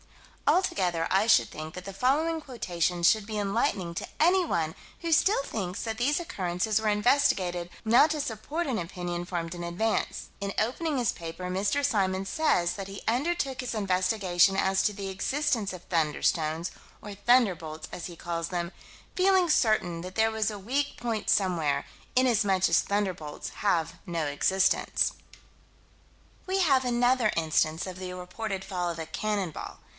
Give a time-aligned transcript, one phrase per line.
[0.47, 5.41] Altogether I should think that the following quotation should be enlightening to anyone who still
[5.43, 10.51] thinks that these occurrences were investigated not to support an opinion formed in advance: In
[10.57, 11.85] opening his paper, Mr.
[11.85, 16.71] Symons says that he undertook his investigation as to the existence of "thunderstones,"
[17.01, 18.73] or "thunderbolts" as he calls them
[19.15, 25.13] "feeling certain that there was a weak point somewhere, inasmuch as 'thunderbolts' have no existence."
[26.47, 29.79] We have another instance of the reported fall of a "cannon ball."